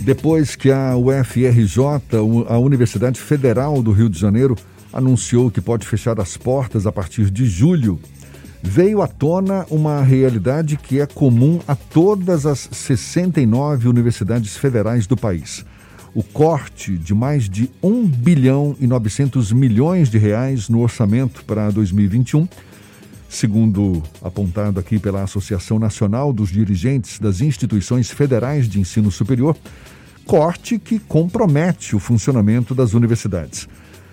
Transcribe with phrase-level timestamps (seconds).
[0.00, 1.78] Depois que a UFRJ,
[2.48, 4.56] a Universidade Federal do Rio de Janeiro,
[4.92, 8.00] anunciou que pode fechar as portas a partir de julho,
[8.62, 15.16] veio à tona uma realidade que é comum a todas as 69 universidades federais do
[15.16, 15.64] país.
[16.14, 21.70] O corte de mais de 1 bilhão e 900 milhões de reais no orçamento para
[21.70, 22.48] 2021,
[23.28, 29.56] segundo apontado aqui pela Associação Nacional dos Dirigentes das Instituições Federais de Ensino Superior,
[30.26, 33.68] corte que compromete o funcionamento das universidades.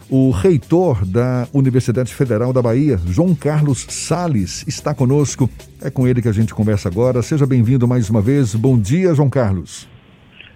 [0.10, 5.50] O reitor da Universidade Federal da Bahia, João Carlos Sales, está conosco.
[5.82, 7.24] É com ele que a gente conversa agora.
[7.24, 8.54] Seja bem-vindo mais uma vez.
[8.54, 9.88] Bom dia, João Carlos.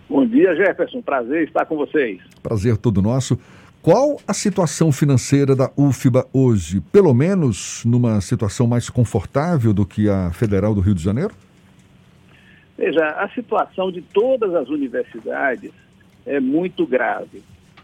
[0.08, 1.02] Bom dia, Jefferson.
[1.02, 2.20] Prazer estar com vocês.
[2.44, 3.40] Prazer todo nosso.
[3.92, 6.80] Qual a situação financeira da UFBA hoje?
[6.80, 11.34] Pelo menos numa situação mais confortável do que a Federal do Rio de Janeiro?
[12.78, 15.72] Veja, a situação de todas as universidades
[16.24, 17.42] é muito grave.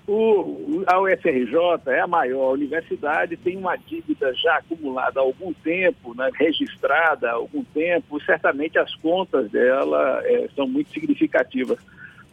[0.07, 6.13] O, a UFRJ é a maior universidade, tem uma dívida já acumulada há algum tempo,
[6.15, 11.79] né, registrada há algum tempo, certamente as contas dela é, são muito significativas.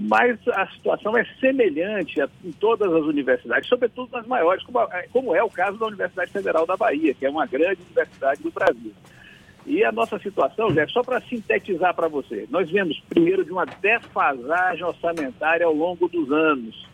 [0.03, 4.79] Mas a situação é semelhante em todas as universidades, sobretudo nas maiores, como,
[5.13, 8.51] como é o caso da Universidade Federal da Bahia, que é uma grande universidade do
[8.51, 8.93] Brasil.
[9.65, 13.65] E a nossa situação, Zé, só para sintetizar para você, nós vemos primeiro de uma
[13.65, 16.93] defasagem orçamentária ao longo dos anos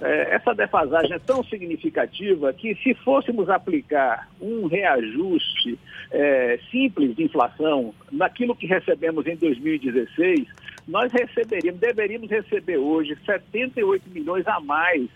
[0.00, 5.78] é, essa defasagem é tão significativa que se fôssemos aplicar um reajuste
[6.10, 10.46] é, simples de inflação naquilo que recebemos em 2016,
[10.88, 15.06] nós receberíamos, deveríamos receber hoje 78 milhões a mais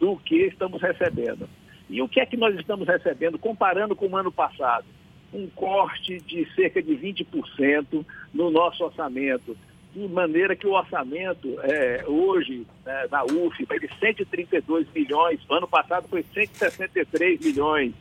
[0.00, 1.48] do que estamos recebendo.
[1.88, 4.84] E o que é que nós estamos recebendo comparando com o ano passado?
[5.32, 9.56] Um corte de cerca de 20% no nosso orçamento
[9.94, 15.68] de maneira que o orçamento é, hoje né, na UF vai de 132 milhões, ano
[15.68, 17.92] passado foi 163 milhões.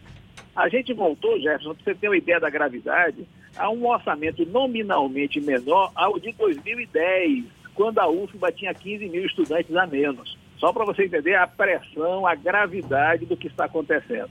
[0.55, 5.39] A gente voltou, Jefferson, para você ter uma ideia da gravidade, a um orçamento nominalmente
[5.39, 10.37] menor ao de 2010, quando a UFBA tinha 15 mil estudantes a menos.
[10.57, 14.29] Só para você entender a pressão, a gravidade do que está acontecendo.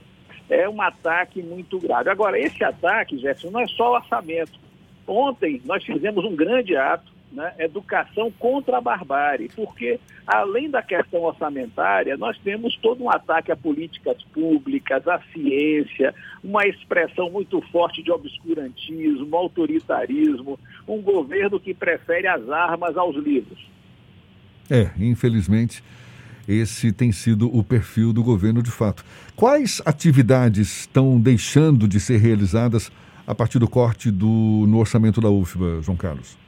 [0.49, 2.09] É um ataque muito grave.
[2.09, 4.59] Agora, esse ataque, Jefferson, não é só orçamento.
[5.07, 11.21] Ontem nós fizemos um grande ato né, educação contra a barbárie, porque além da questão
[11.21, 18.03] orçamentária, nós temos todo um ataque a políticas públicas, à ciência, uma expressão muito forte
[18.03, 23.59] de obscurantismo, autoritarismo, um governo que prefere as armas aos livros.
[24.69, 25.83] É, infelizmente,
[26.47, 29.05] esse tem sido o perfil do governo de fato.
[29.35, 32.91] Quais atividades estão deixando de ser realizadas
[33.25, 36.40] a partir do corte do, no orçamento da UFBA, João Carlos?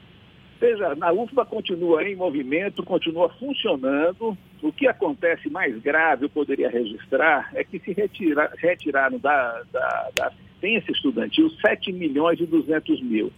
[0.64, 4.38] Veja, a UFBA continua em movimento, continua funcionando.
[4.62, 10.10] O que acontece mais grave, eu poderia registrar, é que se retira, retiraram da, da,
[10.16, 13.30] da assistência estudantil 7 milhões e 200 mil.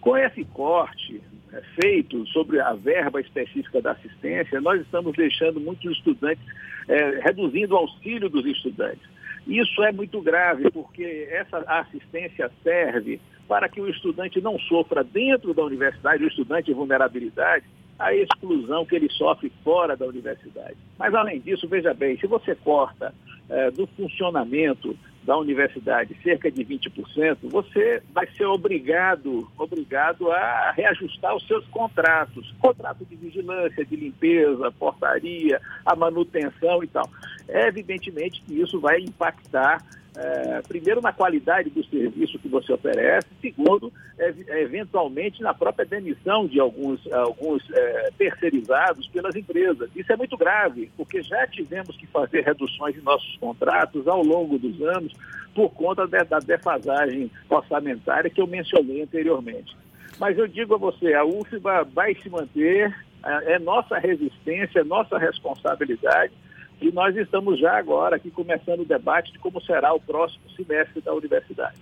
[0.00, 1.20] Com esse corte
[1.52, 6.44] é, feito sobre a verba específica da assistência, nós estamos deixando muitos estudantes,
[6.86, 9.02] é, reduzindo o auxílio dos estudantes.
[9.48, 13.20] Isso é muito grave, porque essa assistência serve
[13.50, 17.64] para que o estudante não sofra dentro da universidade, o estudante em vulnerabilidade,
[17.98, 20.76] a exclusão que ele sofre fora da universidade.
[20.96, 23.12] Mas, além disso, veja bem, se você corta
[23.48, 31.34] eh, do funcionamento da universidade cerca de 20%, você vai ser obrigado, obrigado a reajustar
[31.34, 37.10] os seus contratos, contrato de vigilância, de limpeza, portaria, a manutenção e tal.
[37.48, 39.84] É evidentemente que isso vai impactar
[40.16, 46.46] é, primeiro na qualidade do serviço que você oferece, segundo, é, eventualmente na própria demissão
[46.46, 49.88] de alguns, alguns é, terceirizados pelas empresas.
[49.94, 54.58] Isso é muito grave, porque já tivemos que fazer reduções em nossos contratos ao longo
[54.58, 55.12] dos anos
[55.54, 59.76] por conta de, da defasagem orçamentária que eu mencionei anteriormente.
[60.18, 62.94] Mas eu digo a você, a UFBA vai se manter,
[63.24, 66.32] é, é nossa resistência, é nossa responsabilidade
[66.80, 71.00] e nós estamos já agora aqui começando o debate de como será o próximo semestre
[71.00, 71.76] da universidade.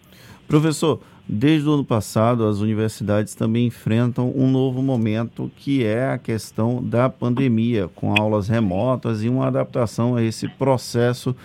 [0.46, 6.18] Professor, desde o ano passado, as universidades também enfrentam um novo momento que é a
[6.18, 11.36] questão da pandemia, com aulas remotas e uma adaptação a esse processo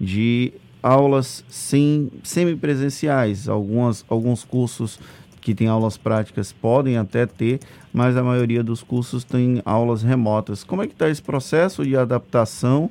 [0.00, 3.48] de aulas sem, semipresenciais.
[3.48, 4.98] Algumas, alguns cursos
[5.42, 7.60] que têm aulas práticas podem até ter,
[7.92, 10.64] mas a maioria dos cursos tem aulas remotas.
[10.64, 12.88] Como é que está esse processo de adaptação?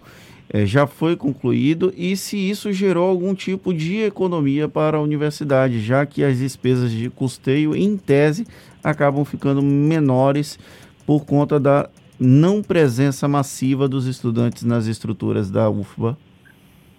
[0.54, 5.80] É, já foi concluído e se isso gerou algum tipo de economia para a universidade,
[5.82, 8.46] já que as despesas de custeio, em tese,
[8.84, 10.60] acabam ficando menores
[11.06, 11.90] por conta da
[12.20, 16.18] não presença massiva dos estudantes nas estruturas da UFBA?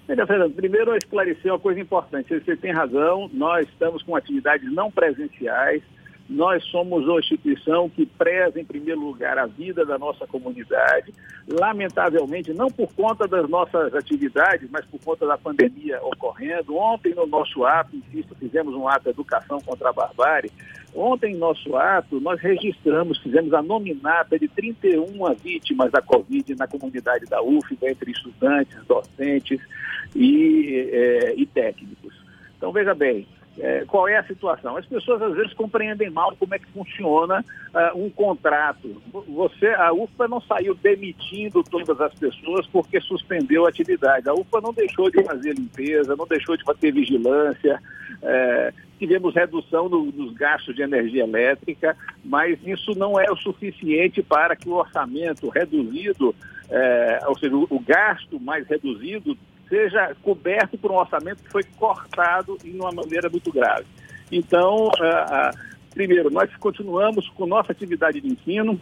[0.06, 2.38] Veja, Fernando, primeiro esclarecer uma coisa importante.
[2.38, 5.82] Você tem razão, nós estamos com atividades não presenciais,
[6.28, 11.12] nós somos uma instituição que preza, em primeiro lugar, a vida da nossa comunidade.
[11.48, 16.76] Lamentavelmente, não por conta das nossas atividades, mas por conta da pandemia ocorrendo.
[16.76, 20.50] Ontem, no nosso ato, insisto, fizemos um ato de educação contra a barbárie.
[20.94, 26.66] Ontem, em nosso ato, nós registramos, fizemos a nominata de 31 vítimas da Covid na
[26.66, 29.60] comunidade da UFBA, entre estudantes, docentes
[30.14, 32.14] e, é, e técnicos.
[32.56, 33.26] Então, veja bem,
[33.58, 34.76] é, qual é a situação?
[34.76, 37.44] As pessoas às vezes compreendem mal como é que funciona
[37.74, 39.02] uh, um contrato.
[39.28, 44.28] Você, a UFPA não saiu demitindo todas as pessoas porque suspendeu a atividade.
[44.28, 47.80] A UFPA não deixou de fazer limpeza, não deixou de fazer vigilância.
[48.22, 54.22] É, tivemos redução no, nos gastos de energia elétrica, mas isso não é o suficiente
[54.22, 56.34] para que o orçamento reduzido,
[56.70, 59.36] é, ou seja, o, o gasto mais reduzido
[59.72, 63.86] seja coberto por um orçamento que foi cortado em uma maneira muito grave.
[64.30, 65.58] Então, uh, uh,
[65.94, 68.78] primeiro, nós continuamos com nossa atividade de ensino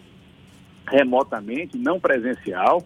[0.89, 2.83] remotamente, não presencial.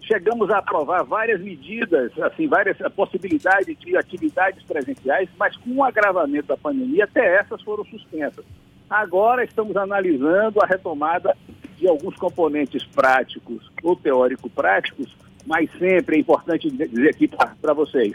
[0.00, 6.48] Chegamos a aprovar várias medidas, assim, várias possibilidades de atividades presenciais, mas com o agravamento
[6.48, 8.46] da pandemia, até essas foram suspensas.
[8.88, 11.36] Agora estamos analisando a retomada
[11.76, 15.14] de alguns componentes práticos ou teórico-práticos
[15.46, 18.14] mas sempre é importante dizer aqui para vocês,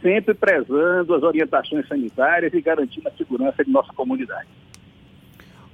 [0.00, 4.48] sempre prezando as orientações sanitárias e garantindo a segurança de nossa comunidade.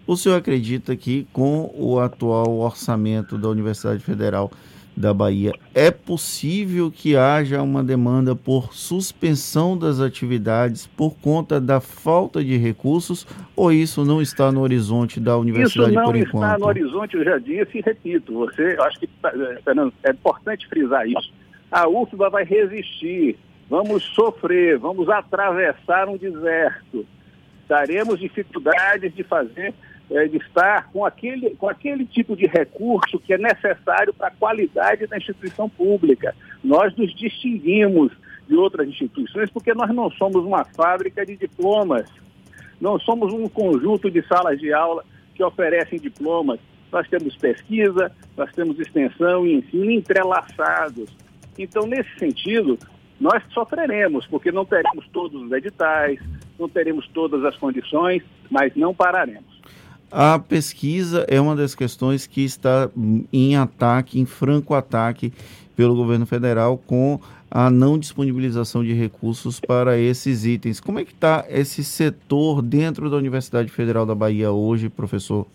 [0.07, 4.51] O senhor acredita que com o atual orçamento da Universidade Federal
[4.97, 11.81] da Bahia, é possível que haja uma demanda por suspensão das atividades por conta da
[11.81, 13.27] falta de recursos
[13.57, 16.27] ou isso não está no horizonte da universidade por enquanto?
[16.27, 18.33] Isso não está no horizonte, eu já disse e repito.
[18.35, 19.09] Você, acho que
[19.65, 21.33] Fernando, é importante frisar isso.
[21.71, 23.39] A UFBA vai resistir,
[23.69, 27.07] vamos sofrer, vamos atravessar um deserto.
[27.69, 29.73] Teremos dificuldades de fazer
[30.11, 34.33] é, de estar com aquele, com aquele tipo de recurso que é necessário para a
[34.33, 36.35] qualidade da instituição pública.
[36.63, 38.13] Nós nos distinguimos
[38.49, 42.11] de outras instituições porque nós não somos uma fábrica de diplomas,
[42.81, 45.05] não somos um conjunto de salas de aula
[45.35, 46.59] que oferecem diplomas.
[46.91, 51.09] Nós temos pesquisa, nós temos extensão e ensino entrelaçados.
[51.57, 52.77] Então, nesse sentido,
[53.21, 56.19] nós sofreremos, porque não teremos todos os editais,
[56.59, 59.50] não teremos todas as condições, mas não pararemos.
[60.11, 62.91] A pesquisa é uma das questões que está
[63.33, 65.33] em ataque, em franco ataque
[65.77, 70.81] pelo governo federal com a não disponibilização de recursos para esses itens.
[70.81, 75.47] Como é que está esse setor dentro da Universidade Federal da Bahia hoje, professor?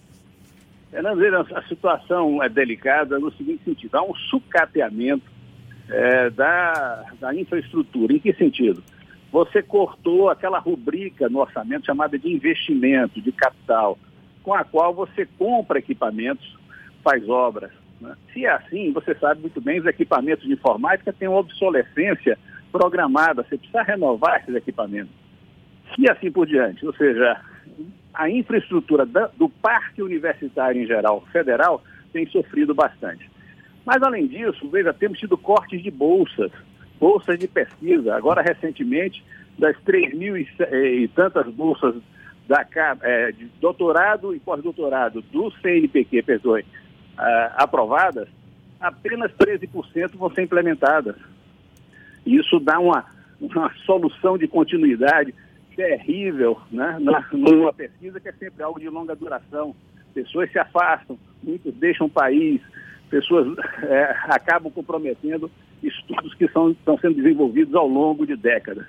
[1.54, 5.30] A situação é delicada no seguinte sentido, há um sucateamento
[5.90, 8.14] é, da, da infraestrutura.
[8.14, 8.82] Em que sentido?
[9.34, 13.98] Você cortou aquela rubrica no orçamento chamada de investimento, de capital
[14.46, 16.56] com a qual você compra equipamentos,
[17.04, 17.72] faz obras.
[18.00, 18.16] Né?
[18.32, 22.38] Se é assim, você sabe muito bem, os equipamentos de informática têm uma obsolescência
[22.72, 25.12] programada, você precisa renovar esses equipamentos.
[25.98, 27.42] E assim por diante, ou seja,
[28.14, 31.84] a infraestrutura do parque universitário em geral, federal,
[32.14, 33.30] tem sofrido bastante.
[33.84, 36.52] Mas além disso, veja, temos tido cortes de bolsas,
[37.00, 38.16] bolsas de pesquisa.
[38.16, 39.24] Agora, recentemente,
[39.58, 41.96] das 3 mil e, e tantas bolsas
[42.48, 42.66] da,
[43.02, 46.66] é, de doutorado e pós-doutorado do CNPq, perdoe, uh,
[47.56, 48.28] aprovadas,
[48.80, 51.16] apenas 13% vão ser implementadas.
[52.26, 53.06] Isso dá uma,
[53.40, 55.34] uma solução de continuidade
[55.76, 59.76] terrível né, na, numa pesquisa que é sempre algo de longa duração.
[60.14, 62.62] Pessoas se afastam, muitos deixam o país,
[63.10, 63.48] pessoas
[63.84, 65.52] é, acabam comprometendo
[65.84, 68.86] estudos que são, estão sendo desenvolvidos ao longo de décadas.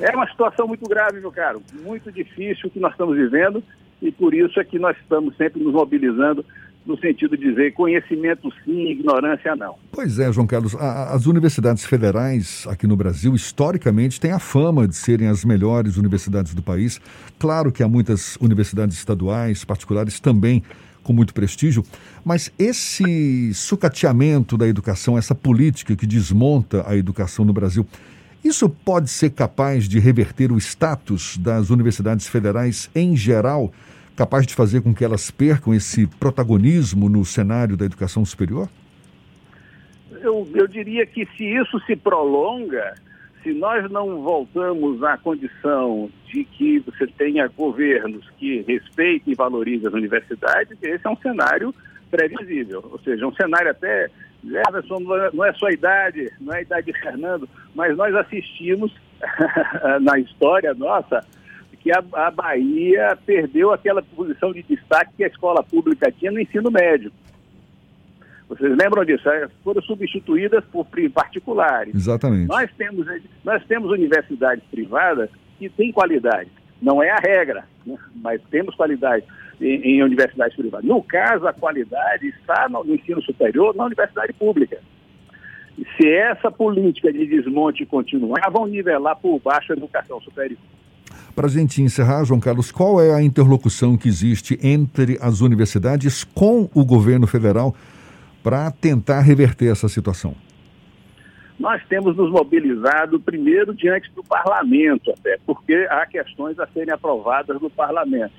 [0.00, 3.62] É uma situação muito grave, meu caro, muito difícil que nós estamos vivendo
[4.00, 6.44] e por isso é que nós estamos sempre nos mobilizando
[6.86, 9.74] no sentido de dizer conhecimento sim, ignorância não.
[9.92, 14.88] Pois é, João Carlos, a, as universidades federais aqui no Brasil, historicamente, têm a fama
[14.88, 16.98] de serem as melhores universidades do país.
[17.38, 20.62] Claro que há muitas universidades estaduais, particulares também
[21.02, 21.84] com muito prestígio,
[22.24, 27.86] mas esse sucateamento da educação, essa política que desmonta a educação no Brasil,
[28.48, 33.72] isso pode ser capaz de reverter o status das universidades federais em geral,
[34.16, 38.68] capaz de fazer com que elas percam esse protagonismo no cenário da educação superior?
[40.22, 42.94] Eu, eu diria que se isso se prolonga,
[43.42, 49.86] se nós não voltamos à condição de que você tenha governos que respeitem e valorizem
[49.86, 51.74] as universidades, esse é um cenário
[52.10, 52.84] previsível.
[52.90, 54.08] Ou seja, um cenário até.
[54.44, 55.00] Everson,
[55.32, 58.92] não é só a idade, não é a idade de Fernando, mas nós assistimos
[60.00, 61.24] na história nossa
[61.80, 66.40] que a, a Bahia perdeu aquela posição de destaque que a escola pública tinha no
[66.40, 67.12] ensino médio.
[68.48, 69.28] Vocês lembram disso?
[69.28, 71.94] É, foram substituídas por particulares.
[71.94, 72.48] Exatamente.
[72.48, 73.06] Nós temos,
[73.44, 75.28] nós temos universidades privadas
[75.58, 76.50] que têm qualidade.
[76.80, 77.96] Não é a regra, né?
[78.14, 79.24] mas temos qualidade
[79.60, 80.86] em, em, universidades privadas.
[80.86, 84.78] No caso, a qualidade está no, no ensino superior, na universidade pública.
[85.96, 90.58] Se essa política de desmonte continuar, vão nivelar por baixo a educação superior.
[91.34, 96.24] Para a gente encerrar, João Carlos, qual é a interlocução que existe entre as universidades
[96.24, 97.74] com o governo federal
[98.42, 100.34] para tentar reverter essa situação?
[101.58, 107.60] Nós temos nos mobilizado primeiro diante do parlamento, até, porque há questões a serem aprovadas
[107.60, 108.34] no parlamento.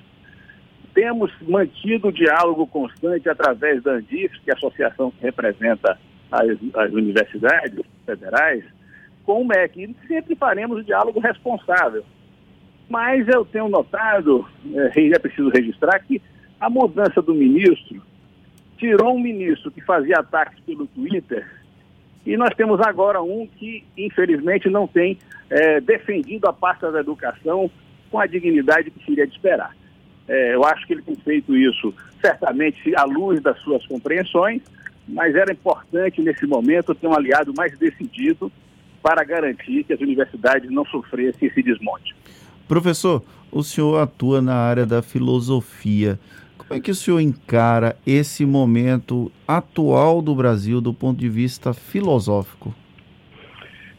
[0.93, 5.97] Temos mantido o diálogo constante através da ANDIF, que é a associação que representa
[6.31, 8.63] as, as universidades federais,
[9.23, 9.83] com o MEC.
[9.83, 12.03] E sempre faremos o diálogo responsável.
[12.89, 16.21] Mas eu tenho notado, é, é preciso registrar, que
[16.59, 18.01] a mudança do ministro
[18.77, 21.45] tirou um ministro que fazia ataques pelo Twitter
[22.25, 25.17] e nós temos agora um que, infelizmente, não tem
[25.49, 27.71] é, defendido a pasta da educação
[28.11, 29.75] com a dignidade que seria de esperar.
[30.29, 34.61] É, eu acho que ele tem feito isso, certamente, à luz das suas compreensões,
[35.07, 38.51] mas era importante, nesse momento, ter um aliado mais decidido
[39.01, 42.15] para garantir que as universidades não sofressem esse desmonte.
[42.67, 46.19] Professor, o senhor atua na área da filosofia.
[46.57, 51.73] Como é que o senhor encara esse momento atual do Brasil do ponto de vista
[51.73, 52.75] filosófico?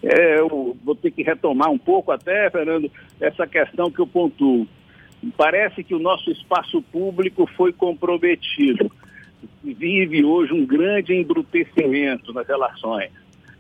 [0.01, 2.89] É, eu vou ter que retomar um pouco até, Fernando,
[3.21, 4.69] essa questão que eu pontuo.
[5.37, 8.91] Parece que o nosso espaço público foi comprometido.
[9.63, 13.11] Vive hoje um grande embrutecimento nas relações.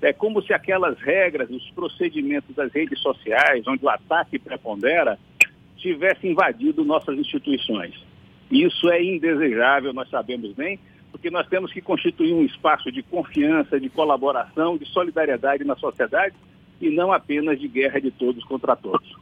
[0.00, 5.18] É como se aquelas regras, os procedimentos das redes sociais, onde o ataque prepondera,
[5.76, 7.94] tivessem invadido nossas instituições.
[8.50, 10.78] Isso é indesejável, nós sabemos bem,
[11.10, 16.34] porque nós temos que constituir um espaço de confiança, de colaboração, de solidariedade na sociedade
[16.80, 19.14] e não apenas de guerra de todos contra todos.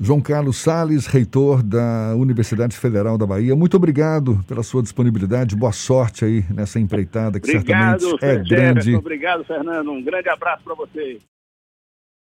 [0.00, 5.56] João Carlos Sales, reitor da Universidade Federal da Bahia, muito obrigado pela sua disponibilidade.
[5.56, 8.94] Boa sorte aí nessa empreitada que obrigado, certamente é grande.
[8.94, 9.90] Obrigado, Fernando.
[9.90, 11.33] Um grande abraço para vocês.